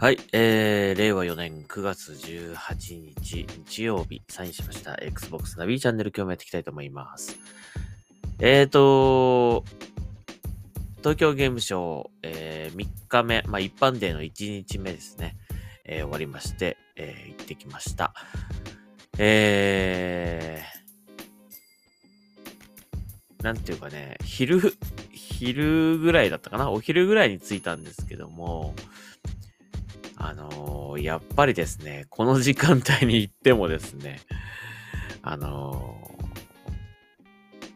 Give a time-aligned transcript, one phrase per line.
[0.00, 7.38] はい、えー、令和4年9月18日日曜日、サインしました Xbox ナビチャンネル今日もやっていきたいと思います。
[8.38, 9.62] えーと、
[11.00, 15.36] 東京ゲームショウ、えー3日目、まあ一般デーの1日目ですね、
[15.84, 18.14] えー終わりまして、えー行ってきました。
[19.18, 24.62] えー、なんていうかね、昼、
[25.12, 26.70] 昼ぐらいだったかな？
[26.70, 28.74] お昼ぐらいに着いたんですけども、
[30.20, 34.20] あのーやっぱりですね、この時間帯に行ってもですね、
[35.22, 36.10] あのー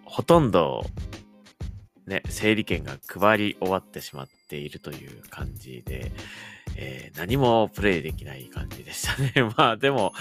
[0.04, 0.84] ほとんど、
[2.06, 6.12] ね、整理券が配り終わってしまっているという感じで、
[6.76, 9.32] えー何もプレイできない感じでしたね。
[9.56, 10.12] まあでも、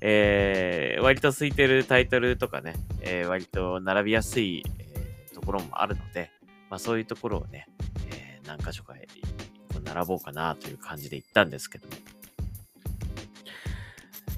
[0.00, 6.30] えー割と空いてるタイトルとかね、えー割と並びやすい、えところもあるので、
[6.70, 7.66] まあそういうところをね、
[8.12, 8.94] え何箇所か
[9.84, 11.92] 並ぼうかなという感じで行ったんですけども。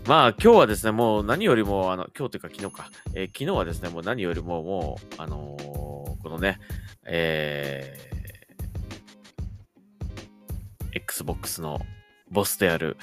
[0.06, 6.61] まあ今日はですね、もう何よりも、あの、今日というか昨日か、えー昨日はですね、もう何よりももう、あのーこのね、
[7.05, 8.16] えー
[10.92, 11.81] Xbox の
[12.31, 12.97] ボスである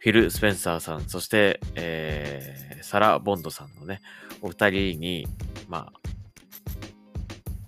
[0.00, 4.02] フィル・スペンサーさん、そして、えーサラ・ボンドさんのね、
[4.42, 5.26] お二人に、
[5.66, 5.92] ま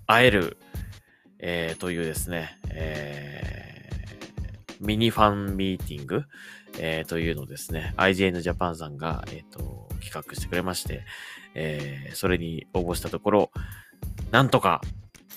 [0.05, 0.57] あ、会える、
[1.39, 3.72] えーというですね、えー
[4.83, 6.23] ミニファンミーティング、
[6.77, 11.05] えーというのをですね、IGN Japan さんが、えーと企画してくれまして、
[11.55, 13.51] えーそれに応募したところ、
[14.31, 14.81] なんとか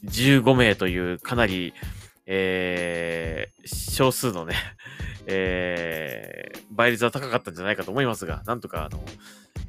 [0.05, 1.73] 15名というかなり、
[2.27, 4.55] えー少数のね、
[5.27, 9.03] えー倍率は高かったんじゃないかと思いますが、なんとか、あの、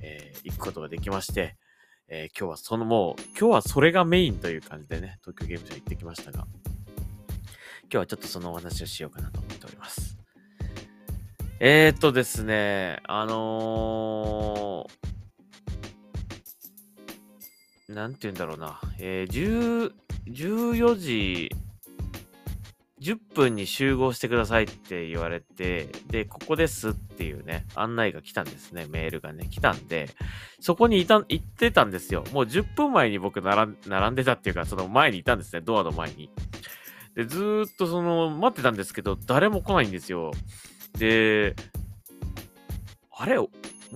[0.02, 1.56] えー行くことができまして、
[2.08, 6.48] えー今日はそのもう、今日はそれがメインという感じでね、東京ゲームショウ行ってきましたが、
[7.90, 10.18] 今日はちょっとそのお話をしようかなと思っております。
[11.60, 19.92] えー、っとですね、あのー、なんて言うんだろうな、えー、
[20.28, 21.50] 14時
[23.00, 30.10] 10分に集合してくださいって言われて、で、ここですっていうね、案内が来たんですね、メールがね、来たんで、
[30.60, 32.24] そこにいた、行ってたんですよ。
[32.34, 36.30] もう10分前に僕並ん並んでたっていうか、その前にいたんですね、ドアの前に。
[37.18, 40.32] で、ずっとその、待ってたんですけど、誰も来ないんですよ。
[41.00, 41.56] で、
[43.12, 43.50] あれも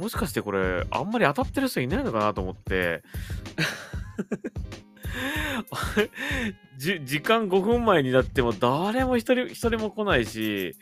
[0.09, 3.03] しかしてこれ、あんまり当たってる人いないのかなと思って、
[6.79, 10.75] 時間5分前になっても誰も一人、一人も来ないし、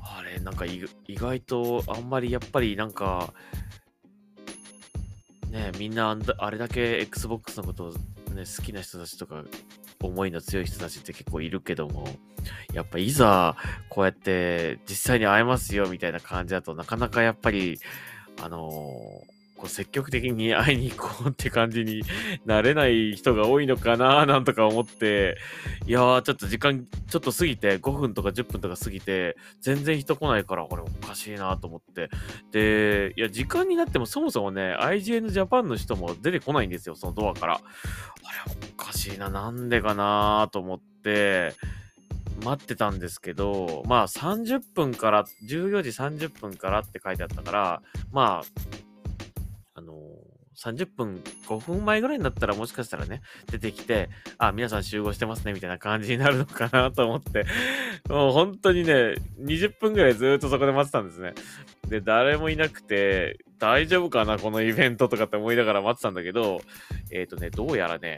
[0.00, 3.34] あれ、なんか意外とあんまりやっぱりなんか、
[5.50, 7.98] ねみんなあれだけ Xbox のことを、ね、
[8.46, 9.44] 好きな人たちとか、
[10.02, 12.06] 思いの強い人たちって結構いるけども、
[12.72, 13.56] やっぱいざ
[13.88, 17.78] こうやって実際に会えますよみたいな感じだとなかなかやっぱり、
[18.40, 18.58] あの
[19.62, 22.02] こう積極的に会いに行こうって感じに
[22.44, 25.36] なれない人が多いのかななんとか思って、
[25.86, 32.10] いやーちょっと時間ちょっと過ぎて、5分とか10分とか過ぎて、全然人来ないからこれおかしいなと思って。
[32.50, 37.54] で、いや時間になってもそもそもね、IGN Japan の人も出てこないんですよ、そのドアから。
[37.54, 37.62] あれ
[38.46, 38.71] おか
[39.02, 41.54] しいな、なんでかなと思って、
[42.44, 48.70] 待ってたんですけど、まあ30分から、14時30分からって書いてあったから、まあ、
[49.74, 49.94] あの
[50.56, 54.08] 30分、5分前ぐらいになったらもしかしたらね、出てきて、
[54.38, 57.44] あ、皆さん集合してますね、みたいな感じになるのかなと思って、
[58.08, 61.34] もう本当にね、20分ぐらいずっとそこで待ってたんですね。
[61.88, 66.60] で、誰もいなくて、大丈夫かな、このイベントとかって思いながら待ってたんだけど、
[67.10, 68.16] えっ、とね、どうやらね、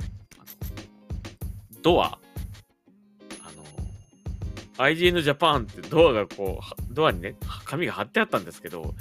[1.84, 6.58] ドア、あの、IGN Japan ってドアがこ
[6.90, 7.36] う、ドアにね、
[7.66, 8.94] 紙が貼ってあったんですけど、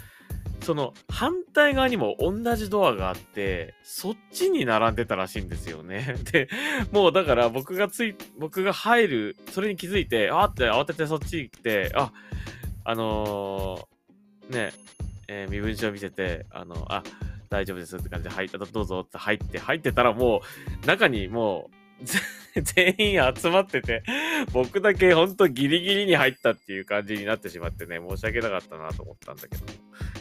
[0.61, 6.17] その反対側にも同じドアがあって、そっちに並んでたらしいんですよね。
[6.31, 6.49] で、
[6.91, 12.11] もうだから僕がつい、僕が入る、それに気づいて、あって慌ててそっち行って、あ、
[12.83, 14.73] あのーね、
[15.29, 17.01] えー身分証見せて、あの、あ、
[17.49, 20.41] 大丈夫ですって感じで入った、どうぞって入って、入ってたらも
[20.83, 21.82] う、中にもう、
[22.55, 24.03] 全員集まってて、
[24.51, 29.71] 僕だけほんとギリギリに入ったっていう感じになってしまってね、申し訳なかったなと思ったんだけども。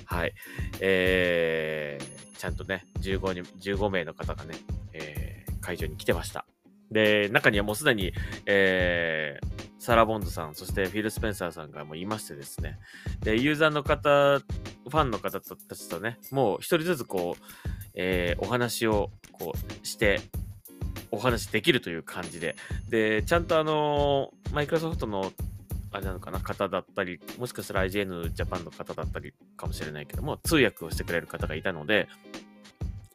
[0.07, 0.35] はい。
[0.81, 4.55] えー、ちゃんとね、15人、15名の方がね、
[4.93, 6.45] えー会場に来てました。
[6.91, 8.13] で、中にはもうすでに、
[8.47, 12.79] えーサラ・ボンドさん、そしてフィル・スペンサーさんがもういましてですね。
[13.25, 17.45] で、ユーザーの方、ファンの方たちとね、もう一人ずつこう、
[17.95, 20.21] えーお話をこうして、
[21.13, 22.57] お話できるという感じで。
[22.89, 25.33] で、ちゃんとあの、マイクロソフトの
[25.93, 32.09] あれなのかな、方だったり、もしかしたら IGN ジャパンの方だったりかもしれないけども、通訳をしてくれる方がいたので、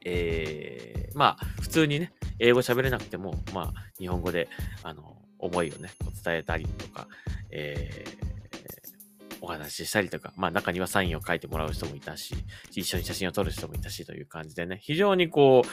[0.06, 4.48] えー、まあ、普通にね、英語喋れなくても、まあ、日本語で、
[4.84, 5.90] あの、思いをね、
[6.24, 7.08] 伝えたりとか、
[7.50, 12.36] えー、お話ししたりとか、まあ中にはサインを書いてもらう人もいたし、
[12.72, 15.68] 一緒に写真を撮る人もいたしという感じでね、非常にこう、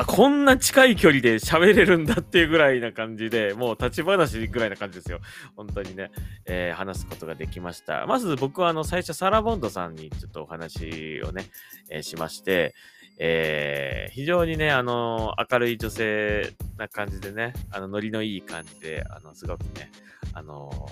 [0.00, 5.20] あ、こんな近い距離で喋れるんだっていうぐらいな感じで、もう立ち話ぐらいな感じですよ。
[5.56, 6.10] 本当にね、
[6.46, 8.06] えー、話すことができました。
[8.06, 11.46] まず僕はあの最初サラ・ボンドさんにちょっとお話をね、
[11.90, 12.74] えー、しまして、
[13.18, 19.90] えー、非常にね、あの、明るい女性な感じでね、あの、ノリのいい感じで、あの、すごくね、
[20.32, 20.88] あの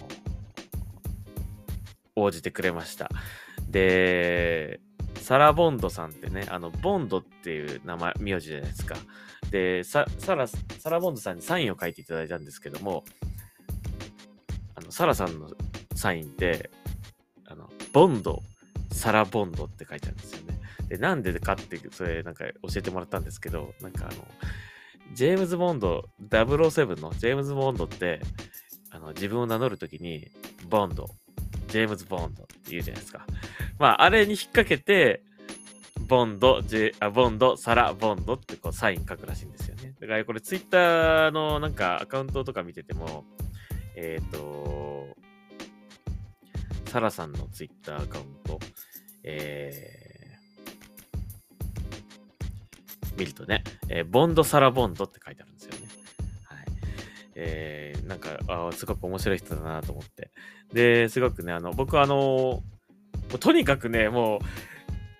[2.16, 3.08] 応じてくれました。
[3.70, 4.80] で、
[5.20, 8.96] サラ・ボンドさんってね、あの、ボンドっていう名前、名字じゃないですか。
[9.50, 10.04] で、サ
[10.34, 13.04] ラ、サラ・ボンドさんにサインを書いていただいたんですけども、
[14.74, 15.50] あの、サラさんの
[15.94, 16.70] サインって、
[17.46, 18.42] あの、ボンド、
[18.92, 20.58] サラ・ボンドって書いてあるんですよね。
[20.88, 24.26] で、なんでかって、それなんか教えてもらったんですけど、なんかあの、
[25.14, 28.20] ジェームズ・ボンド、007のジェームズ・ボンドって、
[28.90, 30.30] あの、自分を名乗るときに、
[30.68, 31.06] ボンド、
[31.68, 33.26] ジェームズ・ボンドって言うじゃないですか。
[33.78, 35.22] まあ、あれに引っ掛けて、
[36.08, 39.94] ボンド、ジあボンド、サラ、ボンドってこうサイン書くらしいんですよね。
[40.00, 43.24] だからこれツイッターのなんかアカウントとか見てても、
[43.94, 45.16] えっ、ー、と、
[46.86, 48.58] サラさんのツイッターアカウント、
[49.24, 50.08] え
[53.18, 55.88] 見るとね、えー、ボンドサラボンドって書いてあるんですよね。
[56.44, 56.58] はい。
[57.34, 60.30] えー、なんか、あすごく面白い人だなと思って。
[60.72, 62.62] で、すごくね、あの、僕はあの
[63.30, 64.40] もうとにかくね、も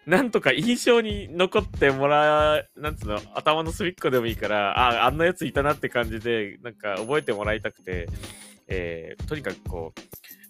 [0.07, 8.09] う、なんとか印象に残ってもらう、なんつうの、頭の隅っこでもいいから、あ、ああんなやついたなって感じで、なんか覚えてもらいたくて、
[8.69, 10.01] えー、とにかくこう、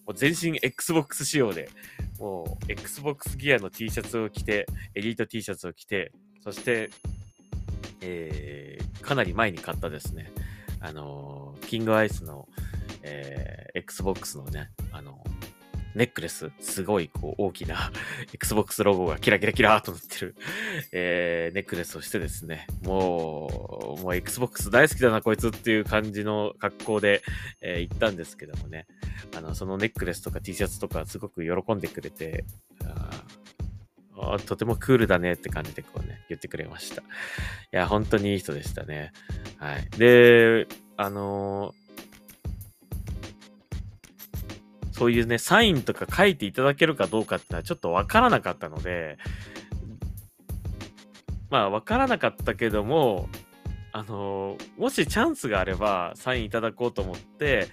[0.07, 1.69] もう全身 Xbox 仕様で、
[2.19, 6.13] もう Xbox ギアの T シャツを着て、エリート T シャツを着て、
[6.43, 6.91] そして
[8.01, 10.31] えー、かなり前に買ったですね、
[10.81, 12.49] あのー、キングアイスの、
[13.03, 15.23] えー、Xbox のね、あの
[15.99, 17.91] ネックレス、すごいこう大きな
[18.33, 20.37] Xbox ロゴがキラキラキラーとなってる、
[20.93, 27.23] えー、ネックレスをしてですね、もう、もう Xbox 大好きだなこいつっていう感じの格好で、
[27.61, 28.87] えー、行ったんですけどもね、
[29.37, 32.45] あの、そのネックレスとか T シャツとかすごく喜んでくれて、
[34.47, 37.03] とてもクールだねって感じでこうね、言ってくれました。
[37.03, 37.05] い
[37.73, 39.13] や、本当にいい人でしたね。
[39.59, 39.89] はい。
[39.99, 40.67] で、
[40.97, 41.88] あのー、
[44.99, 49.17] そういうね、サインとか書いていただけるかどうかってのはちょっとわからなかったので、
[51.51, 53.29] まあ、わからなかったけども、
[53.93, 57.69] あのー、もしチャンスがあれば、サインいただこうと思って、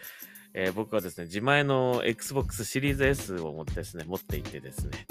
[0.54, 5.06] えー、僕はですね、自前の Xbox シリーズ S を持ってですね、持っていてですね、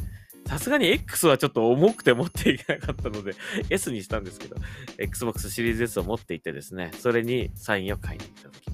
[0.47, 3.35] さすがに X はちょっと重くて持っていけなかったので
[3.71, 4.57] S にしたんですけど、
[4.99, 8.74] Xbox シリーズ S を持っていてですね、それにサインを書いていただきまし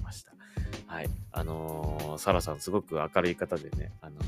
[0.91, 1.09] はい。
[1.31, 4.23] あのー、サラさんすごく明るい方でね、あのー、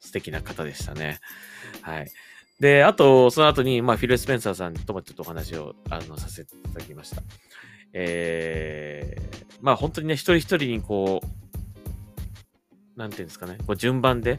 [0.00, 1.20] 素敵な方でしたね。
[1.82, 2.10] はい。
[2.60, 7.22] で、あと、その後に、まあ、フィル・スペンサーさんともちょっとお話を、あの、させていただきました。
[7.92, 14.38] えー、まあ、本当にね、一人一人にこう、なんていうんですかね、こう順番で、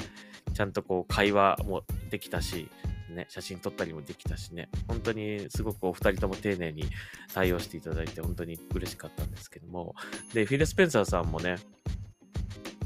[0.55, 2.67] ちゃんとこう会話もできたし、
[3.15, 6.85] ね、写真撮ったりもできたしね、本当にすごくお二人とも丁寧に
[7.33, 9.95] 対応していただいて、本当に嬉しかったんですけども、
[10.33, 11.57] で、フィル・スペンサーさんもね、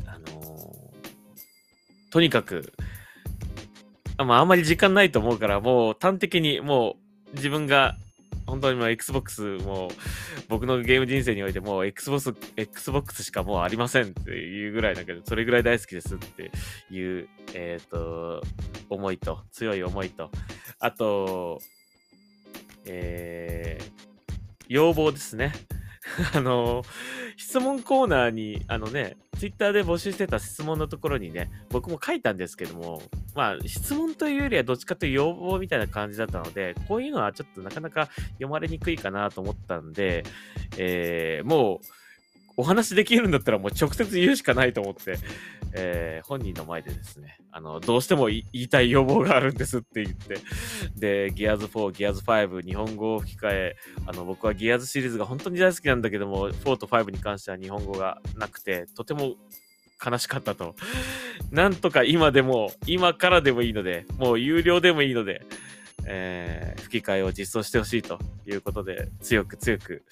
[0.06, 2.74] あのー、とにかく、
[4.18, 6.98] まあ、あんまり時間ないと思うから、もう端的にも
[7.34, 7.98] う自分が
[8.48, 9.90] 本当にもう Xbox も
[10.48, 16.52] 僕のゲーム人生においてもう Xbox、Xbox しかもうありませんっていうぐらいだけど、それぐらい大好きですって
[16.92, 18.42] いう、えっ、ー、と、
[18.90, 20.30] 思いと、強い思いと、
[20.80, 21.60] あと、
[22.86, 23.86] えー、
[24.68, 25.54] 要望ですね。
[26.34, 26.84] あの、
[27.38, 33.02] 質問コーナーに、あのね、ツイッターで募集してた質問のところにね、僕も書いたんですけども、
[33.36, 40.24] まあ、質問というよりはどっちかという要望みたいな感じだったので、こういうのはちょっとなかなか読まれにくいかなと思ったんで、
[40.78, 41.86] えー、もう、
[42.58, 45.18] お話できるんだったらもう直接言うしかないと思って、
[45.74, 50.38] えー、本人の前でですね、あの、どうしても言いたい要望があるんですって言って、
[50.96, 53.76] で、ギアーズ4、ギアーズ5、日本語を吹き替え、
[54.08, 59.34] あの、僕はギアーズシリーズが本当に大好きなんだけども、4と5に関しては日本語がなくて、とても
[60.04, 60.76] 悲しかったと。
[61.52, 65.46] なんとか今でも、今からでもいいので、もう有料でもいいので、
[66.06, 70.04] えー、吹き替えを実装してほしいということで、強く強く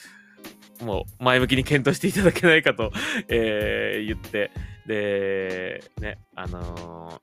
[0.83, 2.91] もう前向きに検討していただけないかと、
[3.27, 4.51] えー、言って、
[4.85, 7.21] で、ね、あの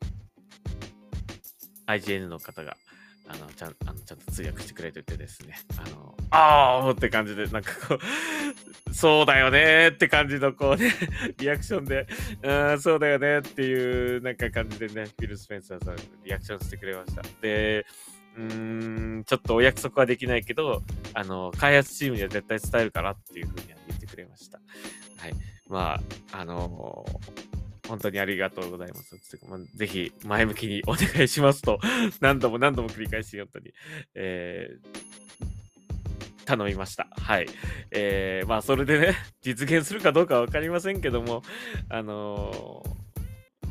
[1.86, 2.76] ー、IGN の方が、
[3.32, 7.98] あの、ちゃん、あの、ちゃんと通訳してくれててですね、あの、あーって感じで、なんかこ
[8.90, 10.92] う、そうだよねって感じのこうね、
[11.38, 12.08] リアクションで、
[12.42, 17.22] うん、そうだよねっていう、なんか感じでね、フィル・スペンサーさんリアクションしてくれました。
[17.40, 17.86] で、
[18.36, 20.82] うーん、ちょっとお約束はできないけど、
[21.14, 24.58] あの、開発チームには絶対伝えるからっていうふうには言ってくれました。
[25.18, 25.34] はい。
[25.68, 26.00] ま
[26.32, 27.49] あ、あのー
[27.90, 29.16] 本当にありがとうございます。
[29.74, 31.80] ぜひ前向きにお願いしますと、
[32.20, 33.74] 何度も何度も繰り返し、本当に、
[34.14, 37.08] えー、頼みました。
[37.10, 37.46] はい。
[37.90, 41.42] えー、まあ、それでね、 実現するかどうかわかりませんけども、
[41.88, 43.00] あのー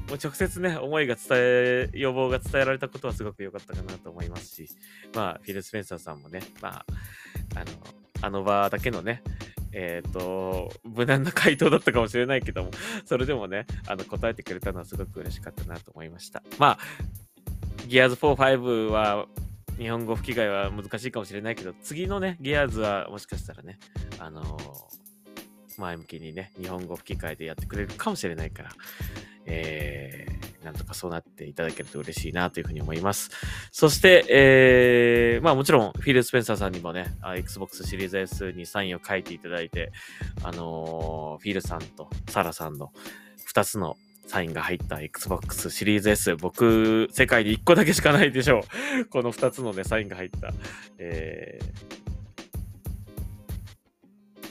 [0.09, 4.67] もう直接ね、思いが伝え、要望が伝えられたことはすごく良かったかなと思いますし、
[5.13, 6.85] まあ、フィル・スペンサーさんもね、まあ、
[7.55, 7.65] あの、
[8.23, 9.21] あの場だけのね、
[9.71, 12.71] えっ、ー、と、無難な回答だったかもしれないけども、
[13.05, 16.43] それでもね、あの、答えてくれたのはすごく嬉しかったなと思いました。
[16.57, 16.79] まあ、
[17.87, 19.27] ギアーズ4、5は、
[19.77, 23.79] 日本語吹き替えは難しいかもしれないけど、次のね、ギアーズはもしかしたらね、
[24.19, 25.08] あのー、
[25.79, 28.69] 前向きにね、日本語吹き替えでやってくれるかもしれないから、
[29.45, 33.31] えー、なんとかそうなっていただけると嬉しいなというふうに思います。
[33.71, 39.91] そして、えー、まあもちろん、フィル・スペンサーさんにもね、Xbox シリーズ S にサインを書いていただいて、
[40.43, 42.91] あのー、フィルさんとサラさんの
[43.53, 46.35] 2つのサインが入った Xbox シリーズ S。
[46.35, 48.61] 僕、世界に1個だけしかないでしょ
[49.01, 49.05] う。
[49.05, 50.53] この2つのね、サインが入った、
[50.99, 52.08] えー、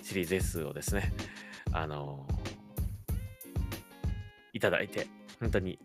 [0.08, 1.12] シリーズ S をですね、
[1.70, 2.26] あの
[4.54, 5.06] いただいて、
[5.38, 5.78] 本当に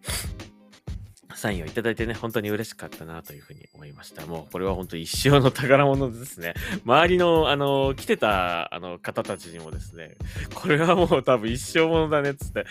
[1.36, 4.25] サインをいただいてね、本当に嬉しかったなというふうに思いました。
[4.25, 6.53] もうこれは本当一生の宝物ですね。
[6.86, 10.15] 周りの、あの、来てたあの方たちにもですね、
[10.56, 12.65] これはもう多分一生ものだねっつって、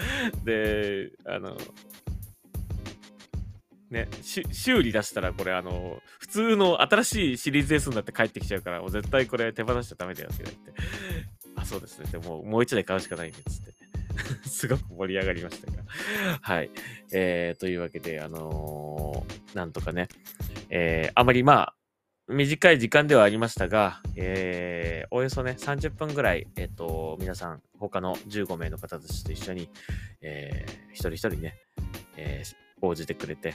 [0.44, 1.59] で、あの、
[3.90, 10.73] ね、修理出したらこれあの、普通の新しいシリーズ S になって帰ってきちゃうから、もう絶対これ手放しちゃダメだよって言って、
[11.56, 12.06] あ、そうですね。
[12.11, 13.73] でももう一台買うしかないんで、つって。
[14.49, 15.82] すごく盛り上がりましたが。
[16.40, 16.71] はい。
[17.12, 20.09] えー、というわけで、あのー、なんとかね、
[20.71, 21.75] えー、あまりまあ、
[22.28, 29.68] 短い時間ではありましたが、えー、およそね、30分ぐらい、えっ、ー、と、皆さん、他の15名の方たちと一緒に、
[30.21, 31.56] えー、一人一人ね、
[32.16, 33.54] えー、応じてくれて、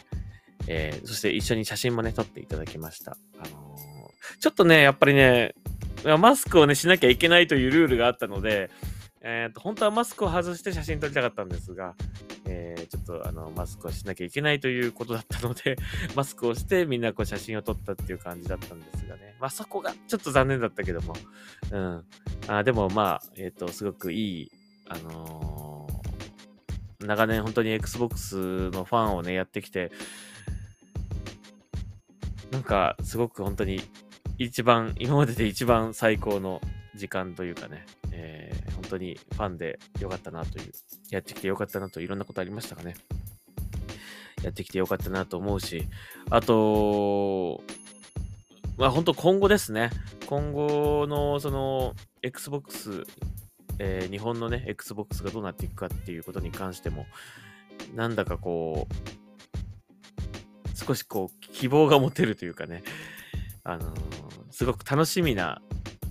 [0.68, 3.18] えー、そして一緒に写真もね、撮っていただきました。
[3.40, 5.56] あのー、ちょっとね、やっぱりね、
[6.20, 8.70] マスクをね、しなきゃいけないというルールがあったので、
[9.22, 11.96] えーと、本当はマスクを外して写真撮りたかったんですが、
[12.46, 15.76] えー、ちょっとあのマスクをしなきゃいけないということだったので、
[16.16, 19.36] マスクをしてみんなこう写真を撮ったっていう感じだったんですがね。
[19.40, 21.14] まあそこがちょっと残念だったけども、
[21.72, 22.06] うん。
[22.48, 24.52] あでもまあ、えっ、ー、と、すごくいい、
[24.88, 29.92] あのー、長年本当に Xbox のファンをね、やってきて、
[32.52, 33.82] なんかすごく本当に
[34.38, 36.62] 一番、今までで一番最高の
[36.96, 40.72] 時間というかね、えー、本当にファンでよかったなという、
[41.10, 42.96] やってきてよかったなといろんなことありましたかね。
[44.44, 45.88] やってきてよかったなと思うし、
[46.30, 47.64] あと、
[48.78, 49.90] まあ本当今後ですね。
[50.28, 53.06] 今後のその Xbox、
[53.80, 57.08] えー、日本のね、Xbox がどうなっていくかっていうことに関しても、
[57.96, 62.84] なんだかこう、少しこう、希望が持てるというかね、
[63.68, 63.94] あの、
[64.50, 65.62] すごく楽しみな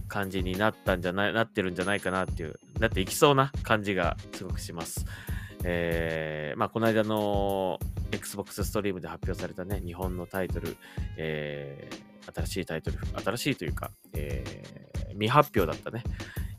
[0.08, 5.06] 感じになったんじゃない、なってるんじゃないかなっていう、なっていきそうな感じがすごくします。
[5.64, 7.80] えー、まあ、この間の
[8.12, 10.76] Xbox ストリームで発表されたね、日本のタイトル、
[11.16, 16.04] えー、新しいタイトル、新しいというか、えー、未発表だったね、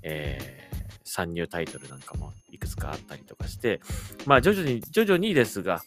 [0.01, 3.81] えー、参入タイトルなんかもいくつかあったりとかして、
[4.25, 5.83] まあ、徐々に、徐々にですが、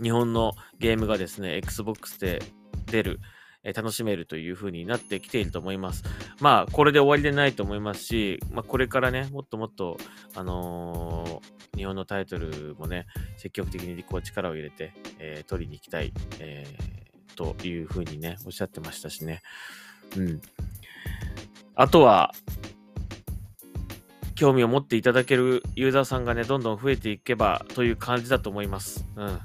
[0.00, 2.42] 日本のゲームがですね、Xbox で
[2.86, 3.20] 出る、
[3.64, 6.04] え楽しめるという風になってきていると思います。
[6.40, 9.96] まあ、これで終わりでないと思いますし、まあ、これからね、もっともっと、
[10.34, 13.06] あのー、日本のタイトルもね、
[13.36, 19.42] 積極的にこう力を入れて、えー、取りに行きたい、えー、という風にね、おっしゃってましたしね。
[20.16, 20.42] うん。
[21.74, 22.32] あとは、
[24.34, 29.06] 興味を持っていただけるユーザーさんがね、どんどん増えていけばという感じだと思います。
[29.16, 29.40] うん。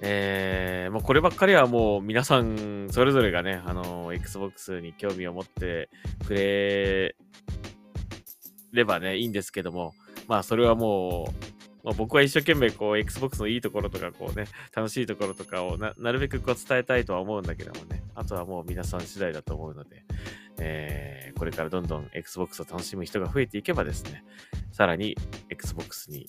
[0.00, 5.88] えー、もうこればっかりはもう皆さんそれぞれがね、あの、Xbox に興味を持って
[6.26, 7.16] くれ
[8.72, 9.94] ればね、いいんですけども、
[10.28, 11.32] まあそれはも
[11.82, 20.04] う、まあ、僕は一生懸命こう Xbox のいいところとかこうね、楽しいところとかをなるべくこう伝えたいとは思うんだけどもね、あとはもう皆さん次第だと思うので、
[20.58, 24.24] えー、これからどんどん Xbox を楽しむ人が増えていけばですね、
[24.72, 25.16] さらに
[25.48, 26.28] Xbox に、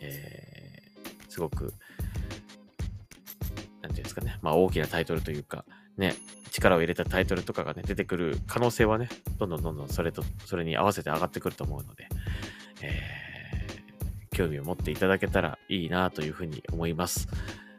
[0.00, 1.72] えー、すごく、
[3.86, 5.64] なんていうんですかね、まあ大きなタイトルというか、
[5.96, 6.14] ね、
[6.50, 12.08] 力を入れたタイトルとかがね、出てくる可能性はね、どんどんどんどんそれと、それに合わせて上がってくると思うので、
[12.82, 17.28] えー、興味を持っていただけたらいいなというふうに思います。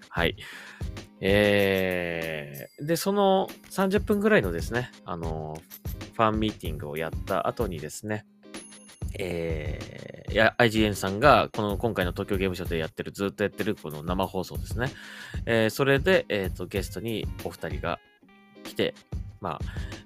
[0.09, 0.37] はい。
[1.19, 5.61] えー、で、その30分ぐらいのですね、あの、
[6.13, 8.25] ファンミーティングをやった後にですね、
[9.19, 14.91] えー、いや IGN さんが、この今回の東京ゲームショウでやってる、ずっとやってるこの生放送ですね。
[15.45, 17.99] えー、それで、えっ、ー、と、ゲストにお二人が
[18.63, 18.93] 来て、
[19.39, 19.59] まあ、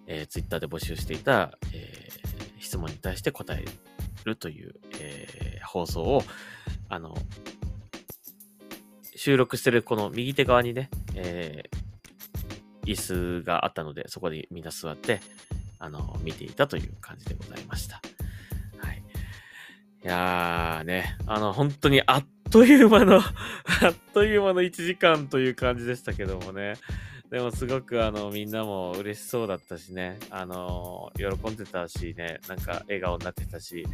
[0.06, 3.66] えー、ツイッターで募集していた、えー、質問に対して答え
[4.24, 6.24] るという、えー、放送を、
[6.88, 7.16] あの、
[9.16, 15.20] 収録してるこの右手側にね、えー、椅子があったので、そこでみんな座って、
[15.80, 18.02] あの、見ていたという感じでございました。
[20.04, 20.08] い。
[20.08, 23.24] やーね、あの、本当にあっという間の あっ
[24.14, 26.74] という間の1時間という感じでしたけどもね。
[27.30, 33.86] でもすごくあのみんなも嬉しそうだったしね、あの喜んでたしね、なんか笑顔になってたし、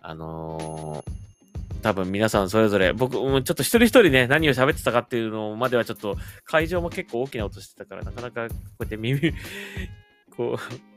[0.00, 9.34] あのー、多分皆さんそれぞれ、僕、もちょっと一人一人ね、何を喋ってたかっていうのまではちょっと、会場も結構大きな音してたから、なかなかこうやって耳、
[10.34, 10.93] こう、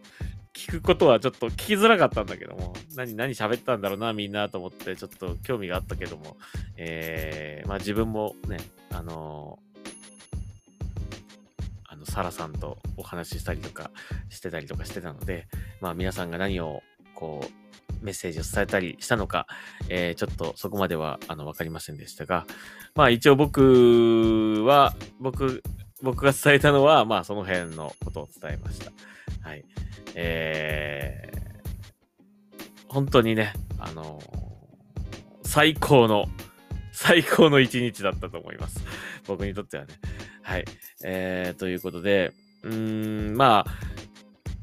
[0.58, 6.36] 聞くことはちょっと聞きづらかったんだけども、何、何喋ったんだろうな、みんなと思って、ちょっと興味があったけども、
[6.78, 8.58] えー、まあ自分もね、
[8.92, 9.60] あの
[11.88, 13.92] あの、サラさんとお話ししたりとか
[14.30, 15.48] してたりとかしてたので、
[15.80, 16.82] まあ皆さんが何を
[17.14, 19.46] こう、メッセージを伝えたりしたのか、
[19.90, 22.48] えー、ちょっとそこまではあのわかりませんでしたが、
[22.96, 25.62] まあ一応僕は、僕、
[26.02, 28.92] 僕が伝えたのは、まあその辺のことを伝えました。
[29.48, 29.64] はい。
[30.16, 36.26] えー、本当にね、あのー、最高の、
[36.92, 38.84] 最高の一日だったと思います。
[39.28, 39.94] 僕にとってはね。
[40.42, 40.66] はい。
[41.04, 42.34] えー、ということで、
[42.64, 43.98] うーん、まあ、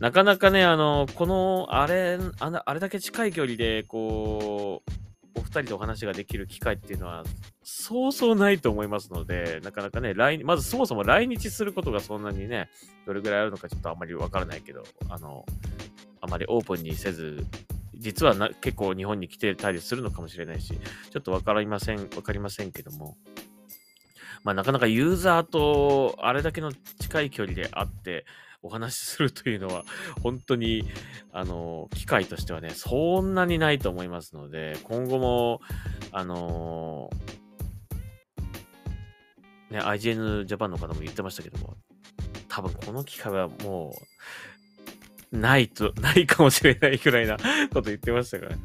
[0.01, 4.91] なかなかね、あの、この、あれ、あのあれだけ近い距離で、こう、
[5.35, 7.25] お二人とお話ができる機会っていうのは、
[7.63, 12.71] そうそうないと思いますので、なかなかね、来、まずそもそも来日することがそんなにね、
[13.07, 15.45] どれぐらいあるのかちょっとあんまりわからないけど、あの、
[16.21, 17.45] あまりオープンにせず、
[17.97, 20.75] 実はな結構日本に来てたりするのかもしれないし、
[21.11, 23.17] ちょっとわかりません、わかりませんけども、
[24.45, 26.71] まあ、なかなかユーザーとあれだけの
[27.01, 28.27] 近い距離で会って
[28.65, 29.85] お話しするというのは、
[30.23, 30.85] 本当に、
[31.33, 35.61] あの、機会としてはね、そんなにないと思いますので、今後も、
[36.11, 37.11] あの
[39.71, 41.77] ね、IGN ジャパンの方も言ってましたけども、
[42.49, 43.95] 多分この機会はも
[45.33, 47.37] う、ないと、 ないかもしれないくらいな
[47.73, 48.63] こと言ってましたからね。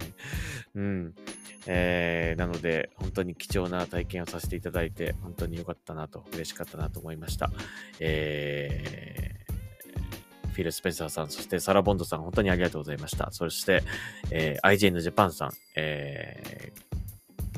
[0.75, 1.15] うん。
[1.67, 7.51] えー、なので、本当に貴重な体験をさせていただいて、本当に良かったなと、嬉しかったなと思いました。
[7.99, 13.29] えー、ィル・スペンサーさん、そしてサラ・ボンドさん、本当にありがとうございました。
[13.31, 13.83] そして、
[14.31, 16.89] えー、IGN ジャパンさん、えー、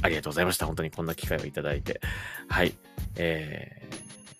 [0.02, 0.66] ありがとうございました。
[0.66, 2.02] 本当にこんな機会をいただいて。
[2.48, 2.74] はい。
[3.18, 3.88] え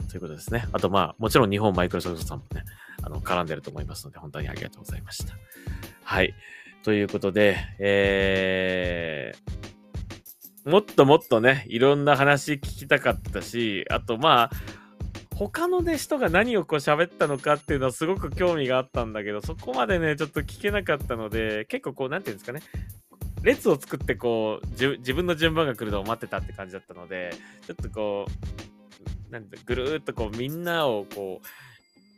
[0.08, 0.68] ー、ということですね。
[0.72, 2.64] あと、まあ、もちろん日本マイクロソフトさんもね、
[3.04, 5.36] あの、絡んでると思いますので、本当にありがとうございました。
[6.04, 6.34] はい。
[6.84, 14.52] ということで、えー、もっともっとね、いろんな話聞きたかったし、あとまあ、
[15.50, 22.62] 他のね、人が何をこう喋ったのかっていうのはすごく興味があったんだけど、そこまでね、ちょっと聞けなかったので、結構こう、なんていうんですかね、
[23.42, 27.32] 列を作ってこう、自分の順番が来るのを待ってたって感じだったので、
[27.66, 28.28] ちょっとこ
[29.30, 31.48] う、なんて、ぐるっとこう、みんなをこう、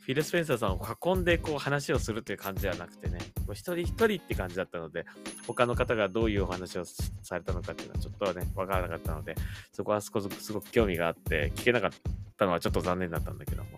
[0.02, 0.82] フィル・スペンサーさんを
[1.16, 5.06] 囲んでこう話をするという感じではなくてね、もう一人一人って感じだったので、
[5.48, 9.36] 他の方がどういうお話をされたのかっていうのはちょっとね、わからなかったので、
[9.72, 11.92] そこはすごくすごく興味があって聞けなかっ
[12.44, 13.70] たのはちょっと残念だったんだけども。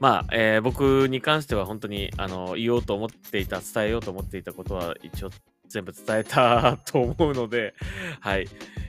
[0.00, 5.30] まあ、えー、僕に関しては本当に、あの、言おうと思っていた、伝えようと思っていたことは一応
[5.68, 7.74] 全部伝えたと思うので、
[8.20, 8.48] はい。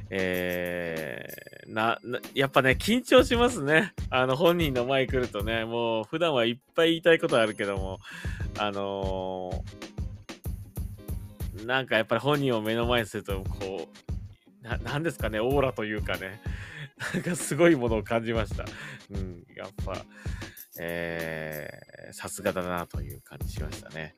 [0.10, 3.94] えー、な、な、やっぱね、緊張しますね。
[4.10, 8.00] あの、本人の前来るとね、もう普段はいっぱい言いたいことあるけども、
[8.58, 13.90] あのー、なんかやっぱり本人を目の前にすると、こ
[14.64, 16.42] う、な、なんですかね、オーラというかね、
[17.14, 18.66] なんかすごいものを感じました。
[19.10, 20.06] うん、やっぱ、
[20.80, 24.16] えー、さすがだなという感じしましたね。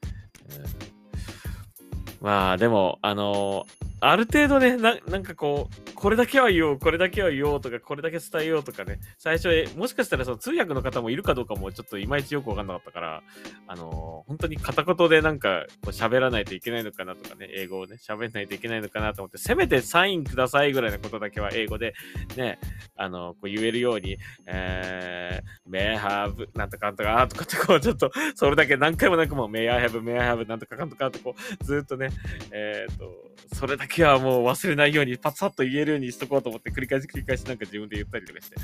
[2.22, 13.24] うん、まあ、でも、あのーある程度ねな、なんかこう、これだけは言おう、これだけは言おうとか、これだけ伝えようとかね、最初、もしかしたらその通訳の方もいるかどうかもちょっといまいちよくわかんなかったから、
[13.66, 21.94] あのー、本当に片言でなんかこう喋らないといけないのかなとかね、英語をね、喋んないといけないのかなと思って、せめてサインくださいぐらいのことだけは英語で
[22.36, 22.60] ね、
[22.98, 32.10] あのー、こう言えるように、えー、may have なんとかなんとかとかってこうちょっと、それだけ何回も何回も may I have, may I have なんとかかんとかってこう、ずっとね、
[32.52, 38.56] えっ、と、それだけはもう忘れないようにパツッと言えるようにしとこうと思って繰り返し繰り返しなんか自分で言ったりとかして。
[38.56, 38.64] うん、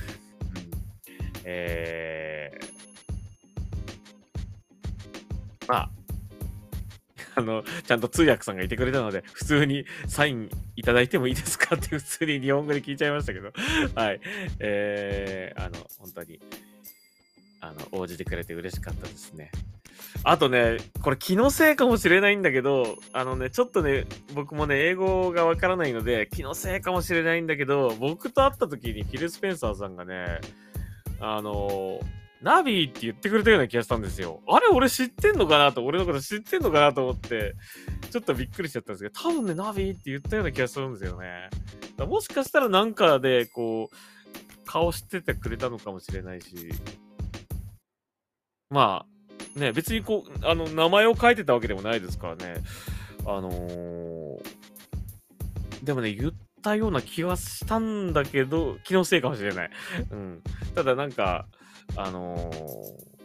[1.44, 5.90] えー、まあ、
[7.36, 13.52] あの、ちゃんと通訳さんがいてくれたので、普通にサインいただいてもいいですかって普通に日本語で聞いちゃいましたけど、
[13.96, 14.20] はい。
[14.60, 16.40] えー、あの、本当に、
[17.62, 19.52] あの、応じてくれて嬉しかったですね。
[20.24, 30.40] あとね、これ気のせいかもしれないんだけど、あのね、ちょっとね、僕もね、英語がわからないので、気のせいかもしれないんだけど、僕と会った時にフィル・スペンサーさんがね、
[31.22, 32.00] あの
[32.42, 34.42] ナビーって言ってくれたような気がしたんですよ。
[34.48, 37.56] あれ俺知ってんのかなと、俺のこと知ってんのかなと思って、
[38.12, 41.50] ちょっとびっくりしちゃったんですけど、多分ね、ナビーって言ったような気がするんですよね。
[42.06, 46.70] もしかしたらなんかで、こう、顔知っててくれたのかもしれないし、
[48.70, 49.19] まあ、
[49.56, 52.56] ね、別にこう、あの、名前を書いてたわけでもないですからね。
[53.26, 54.40] あのー、
[55.84, 59.70] でもね、言ったような気はしたんだけど、気のせいかもしれない。
[60.12, 60.44] うん。
[60.76, 61.48] ただなんか、
[61.96, 63.19] あのー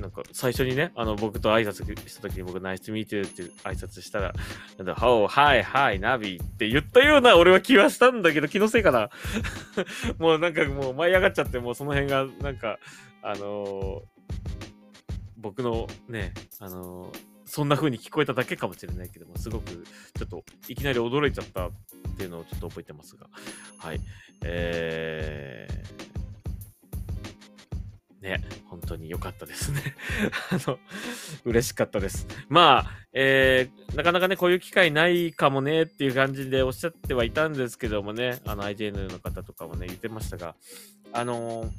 [0.00, 4.32] なんか最初にね、あの僕と挨拶した時に僕、ナイスミートって挨拶したら、
[4.78, 9.10] なんだ、ほう、はいはい、ナビって言ったような俺は気はしたんだけど、気のせいかな。
[10.18, 12.78] もうなんかもう舞い上がっちゃって、もうその辺がなんか、
[13.22, 14.02] あのー、
[15.36, 21.72] 僕のね、あのー、そんな風に聞こえただけかもしれないけども、すごくちょっといきなり驚いちゃったっ
[22.16, 23.26] ていうのをちょっと覚えてますが、
[23.78, 24.00] はい。
[24.44, 26.09] えー
[28.20, 29.80] ね、本当に良かったですね
[30.52, 30.78] あの、
[31.44, 32.26] 嬉しかったです。
[32.48, 40.54] まあ、えー、なかなかね、こういう機会ないかもねっていう感じでおっしゃってはいたんですけどもね、あの、IGN の方とかもね、言ってましたが、
[41.12, 41.70] あのー、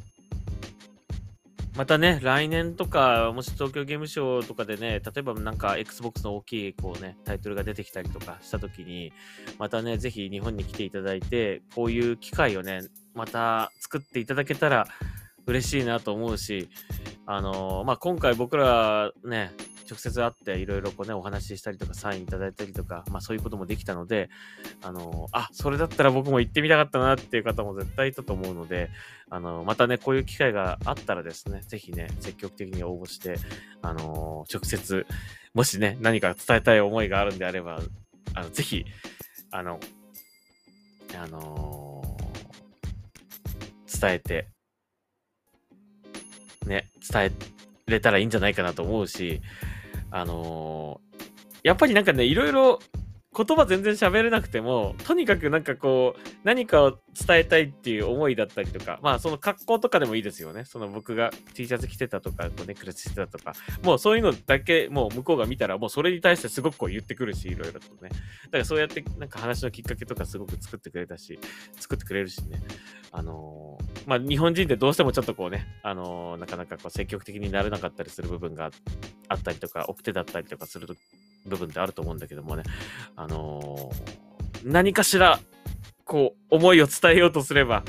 [1.77, 9.13] またね、来年とか、もし東京ゲームショウとかでね、例えばなんか Xbox の大きいこうね、タイトルが出てきたりとかしたときに、
[9.57, 12.81] またね、ぜひ日本に来ていただいて、こういう機会をね、
[13.13, 14.87] また作っていただけたら、
[15.47, 16.69] 嬉しいなと思うし、
[17.25, 19.51] あのー、まあ、今回僕らね、
[19.89, 24.29] 直接会っていろいろこうね、お話ししたりとか、サインいただいたりとか、まあそういうこともできたので、
[24.83, 28.89] あのー、あ、それだったら僕も行ってみたかったなっていう方も絶対いたと思うので、
[29.29, 33.35] あのー、またね、こういう機会があったらですね、ぜひね、積極的に応募して、
[33.81, 35.05] あの直接、
[35.53, 37.81] もしね、何か伝えたい思いがあるんであれば、
[38.33, 38.85] あの、ぜひ、
[39.51, 39.79] あの、
[41.17, 42.01] あの
[43.85, 44.47] 伝えて
[46.65, 47.31] ね、伝え
[47.87, 49.41] れたらいいんじゃないかなと思うし、
[50.09, 52.79] あのー、やっぱりなんかね、いろいろ
[53.33, 60.65] 言葉全然喋れなくても、とにかくなんかこう、何かを伝えたいっていう思いだったりとか、まあその格好とかでもいいですよね。
[60.65, 68.09] その僕が T シャツ着てたとか、こうネックレスしてたとか、もうそういうのだけ、もう向こうが見たら、もうそれに対してすごくこう言ってくるし、いろいろとね。
[68.09, 68.17] だ
[68.51, 71.39] からそうやってなんか話のきっかけとかすごく作ってくれたし、
[71.79, 72.61] 作ってくれるしね。
[73.13, 78.71] あのー、まあ日本人ってどうしてもちょっとこうね、あのー、なかなかこう積極的になれなかったりする部分が
[79.29, 80.95] あったりとか、奥手だったりとかすると
[81.45, 82.63] 部分ってあると思うんだけどもね、
[83.15, 85.39] あのー、何かしら、
[86.05, 87.83] こう、思いを伝えようとすれば、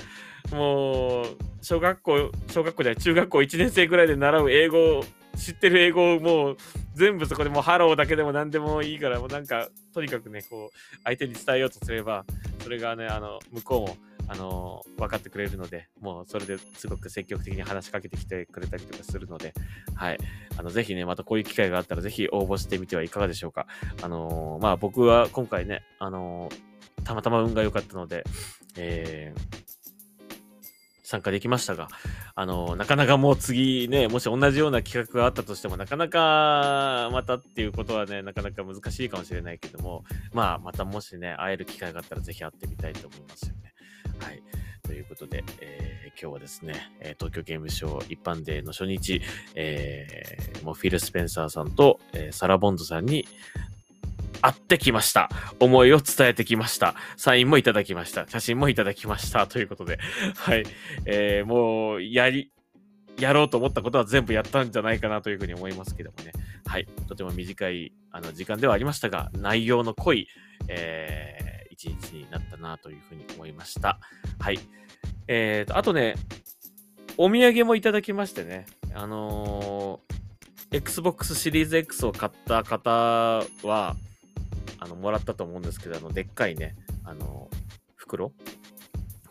[0.53, 1.25] もう、
[1.61, 5.05] 小学校、小学校じゃない、中学校1年生ぐらいで習う英語、
[5.37, 6.57] 知ってる英語をもう
[6.95, 12.25] 全部そこでもうハローだけでも何でもいいから、もうなんか、とにかくね、こう、相手に伝えようとすれば、
[12.61, 13.97] それがね、あの、向こうも、
[14.33, 19.53] あの分かってくれるので、もうそれですごく積極的に話しかけてきてくれたりとかするので、
[19.95, 20.19] はい。
[20.57, 23.67] あの、ぜひね、またこういう機会があったら、ぜひ応募してみてはいかがでしょうか。
[24.01, 26.49] あの、まあ僕は今回ね、あの、
[27.05, 28.25] たまたま運が良かったので、
[28.77, 29.63] えー、
[31.03, 31.89] 参加できましたが、
[32.35, 43.72] あの、なかなかもう次ね、もし同じような企画があったとしても、なかなかまたっていうことはね、なかなか難しいかもしれないけども、まあ、またもしね、会える機会があったらぜひ会ってみたいと思いますよね。
[44.19, 44.43] はい。
[44.83, 49.23] ということで、えー、今日はですね、え東京ゲームショウ一般デーの初日、
[49.55, 53.27] えー、もうフィル・スペンサーさんと、えー、サラ・ボンドさんに
[54.43, 55.31] 会ってきました。
[55.61, 56.95] 思いを伝えてきました。
[57.17, 58.27] サインもいただきました。
[58.29, 59.47] 写真もいただきました。
[59.47, 59.99] ということで、
[60.37, 60.65] はい。
[61.07, 62.51] えー、もう、やり、
[63.19, 66.33] やろうと思ったことは全部やったんじゃないかなというふうに思いますけどもね。
[66.67, 66.87] はい。
[67.07, 70.27] とても短いあの時間ではありましたが、内容の濃い、
[70.69, 71.52] えー、
[71.83, 73.99] 一日になったなというふうに思いました。
[74.39, 74.61] はい。
[75.27, 76.15] えーと、あとね、
[77.17, 83.97] お土産もいただきましてね、あのー、Xbox シリーズ X を買った方は、
[84.79, 87.57] あの、もらったと思うんですけど、あの、でっかいね、あのー、
[87.97, 88.33] 袋？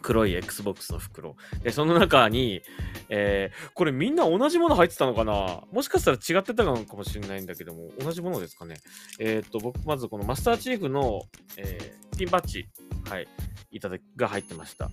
[0.01, 1.35] 黒い Xbox の袋。
[1.63, 2.63] で、その中に、
[3.09, 5.61] えー、これみんな同じもの入ってたのかな？
[5.71, 8.77] もしかしたら違ってたのかもしれないんだけども、同じものですかね。
[9.19, 11.21] えっ、と、僕、まずこのマスターチーフの、
[11.57, 12.67] えー、ピンバッジ、
[13.09, 13.27] はい、
[13.71, 14.91] いただき、が入ってました。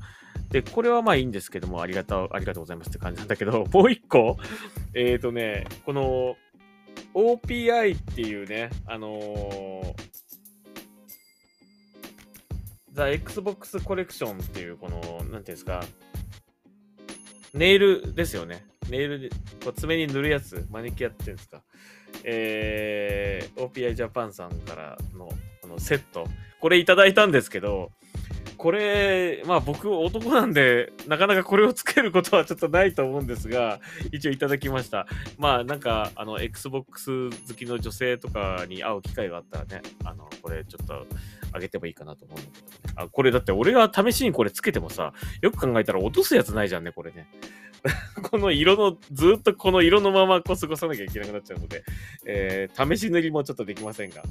[0.49, 4.39] で、これはまあいいんですけども、ありがとう、ありがとうございますって感じなんだけど、 もう一個、
[4.95, 6.39] えっ、ー、とね、この、
[7.13, 9.95] OPI っていうね、あのー、
[12.93, 15.85] ザ・ Xbox コレクションっていう、この、なんていうんですか、
[17.53, 18.65] ネイルですよね。
[18.89, 19.29] ネイルで、
[19.63, 21.63] こう爪に塗るやつ、マニキュアっていうんですか。
[22.25, 25.29] えー、OPI ジャパンさんからの
[25.61, 26.27] このセット、
[26.61, 27.91] これいただいたんですけど、
[28.59, 33.79] これ、まあ僕男なんで、なかなかこれをつけることはちょっとないと思うんですが、
[34.11, 35.07] 一応いただきました。
[35.39, 41.07] まあなんか、あの、Xbox 好きの女性とかに会う機会があったらね、あの、これちょっと
[41.53, 42.95] あげてもいいかなと思うんだけどね。
[42.97, 47.29] あ、これだって俺が試しにこれつけてもさ、よく考えたら落とすやつないじゃんね、これね。
[48.29, 51.85] この色の、ずっとこの色のままこう過ごさなきゃいけなくなっちゃうので、
[52.27, 54.23] えー、試し塗りもちょっとできませんが、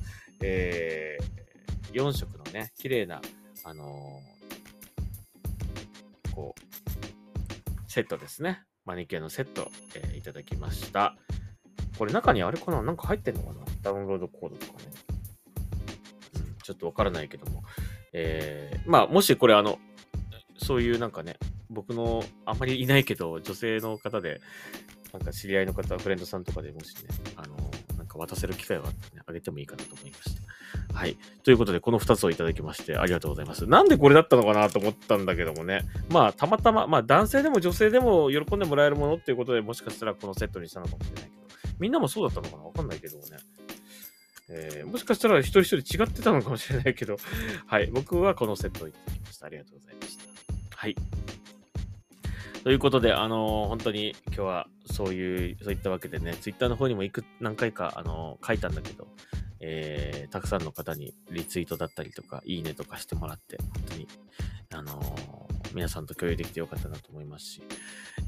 [0.41, 1.46] えー、
[1.93, 3.21] 4色のね、綺麗な
[3.63, 8.63] あのー、こう、セットですね。
[8.85, 11.15] マニキュアのセット、えー、いただきました。
[11.97, 12.81] これ中にあれかな？
[12.81, 13.65] なんか入ってんのかな？
[13.81, 14.85] ダウンロードコードとかね。
[16.35, 17.63] うん、ちょっとわからないけども。
[18.13, 19.79] えー、まあ、もしこれあの、
[20.57, 21.37] そういうなんかね、
[21.69, 24.39] 僕のあんまりいないけど、女性の方で、
[25.11, 27.55] なんか知り合いの方、フレンドさんとかでもしね、あの、
[27.97, 30.41] なんか渡せる機会があったらね、あげてもいいかなと思いました。
[30.93, 31.17] はい。
[31.43, 33.67] ということで、この2つをいただきまして、ありがとうございます。
[33.67, 35.81] なんでこれだったのかなと思ったんだけどもね。
[36.09, 41.29] まあ、たまたま、まあ、男性でも女性でも喜んでもらえるものっていうことでもしかしたらこのセットにしたのかもしれないけ
[41.67, 42.63] ど、みんなもそうだったのかな？
[42.63, 43.37] わかんないけどもね。
[44.49, 47.17] えー、もしかしたら一人一人違ってたのかもしれないけど、
[47.67, 47.87] はい。
[47.87, 49.45] 僕はこのセットをいただきました。
[49.47, 50.23] ありがとうございました。
[50.75, 50.95] はい。
[52.63, 59.07] ということで、あのー、本当に今日はそういう、そういったわけでね、ツイッターの方にもいく何回か、あのー、書いたんだけど、
[59.59, 64.07] えー、たくさんの方にリツイートだったりとか、いいねとかしてもらって、本当に、
[64.73, 67.61] あのー、皆さんと共有できてよかったなと思いますし、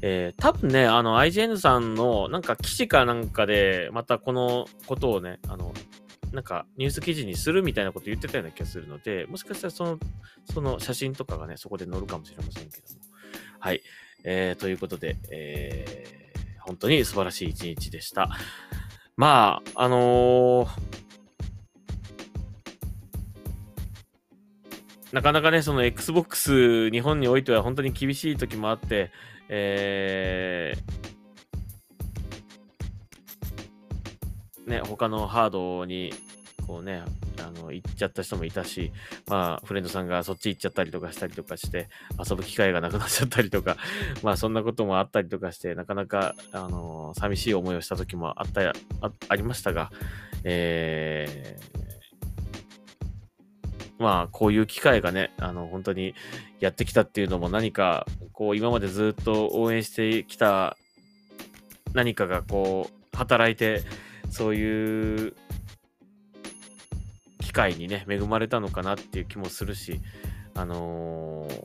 [0.02, 5.72] えー、多分ね、あの、IGN さんのなんか記事かなんかで、またこのことをね、あの、
[6.32, 9.98] なんかニュース記事にするみたいなこと言ってたような気がするので、もしかしたらその、
[10.52, 13.00] その写真とかがね、そこで載るかもしれませんけども。
[13.58, 13.82] はい。
[14.24, 18.30] えー、ということで、えー、本当に素晴らしい一日でした。
[19.16, 21.09] まあ、あのー
[25.12, 29.10] なかなかね、その Xbox 日本においては本当に厳しい時もあって、
[29.48, 36.12] えー、ね、他のハードに、
[36.64, 37.02] こうね、
[37.38, 38.92] あの、行っちゃった人もいたし、
[39.26, 41.88] まあ、フレンドさんがそっち行っちゃったりとかしたりとかして、
[42.24, 43.76] 遊ぶ機会がなくなっちゃったりとか、
[44.22, 48.68] まあ、そんなこともあったりとかして、なかなか、あの、寂しい思いをした時もあった
[49.00, 49.90] あ、ありましたが、
[50.44, 51.89] えー、
[54.00, 56.14] まあ、こういう機会がね、あの、本当に
[56.58, 60.78] やってきたっていうのも何か、こう、今までずっと応援してきた
[61.92, 63.82] 何かがこう、働いて、
[64.30, 65.34] そういう
[67.40, 70.00] 機会にね、恵まれたのかなっていう気もするし、
[70.54, 71.64] あのー、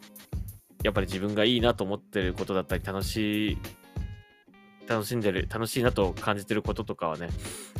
[0.84, 3.58] やっぱり自分がいいなと思ってることだったり、楽しい、
[4.88, 7.30] 楽しんでる、楽しいなと感じてることとかはね、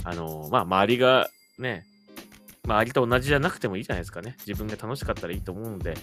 [0.06, 1.84] あのー、まあ、周りがね、
[2.66, 4.36] まあ、ありと同じじゃなくてもいいじゃないですかね。
[4.46, 5.96] 自分が楽しかったらいいと思うので、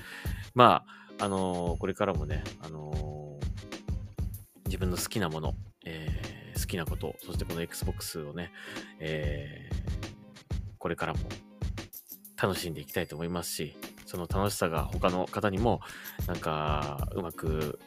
[0.55, 0.85] ま
[1.18, 8.53] あ、あのー、これからもね、あのー、自分の好きなもの、えー、好きなこと、そしてこの Xbox をね、
[9.01, 9.68] え
[10.79, 11.20] これからも
[12.40, 15.81] 楽しんでいきたいと思いますし、その楽しさが他の方にも、
[16.27, 17.79] なんか、うまく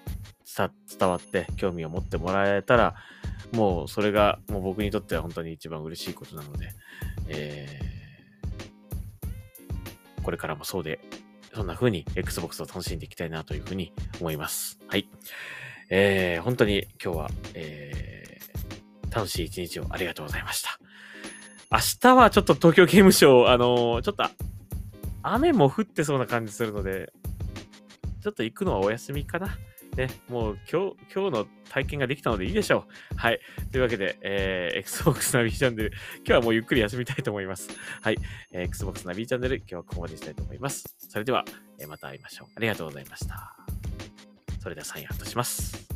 [0.98, 2.96] 伝わって興味を持ってもらえたら、
[3.52, 6.70] もうそれがもう僕にとっては本当に一番嬉しいことなので、
[7.28, 7.95] えー
[10.26, 11.00] これからもそうで、
[11.54, 14.80] そんな風に Xbox を楽しんでいきたいなという風に思います。
[14.88, 15.08] はい。
[15.92, 20.80] えー、本当に今日は、えー、楽しい一日をありがとうございました。
[21.72, 24.26] 明日はちょっと東京ゲームショウ、あのー、ちょっと
[25.22, 27.14] 雨も降ってそうな感じするので、
[28.24, 29.56] ちょっと行くのはお休みかな。
[29.96, 33.18] ね、もう今日、今日の体験ができたのでいいでしょう。
[33.18, 33.40] はい。
[33.72, 37.70] というわけで、えー、Xbox ナビチャンネル、今日はもうゆっくり休みたいと思います。
[38.02, 38.18] はい。
[38.52, 40.84] えー、Xbox ナビチャンネル、今日はここまでにしたいと思います。
[40.98, 41.46] それでは、
[41.80, 42.48] えー、また会いましょう。
[42.56, 43.56] ありがとうございました。
[44.60, 45.95] それではサインアウトします。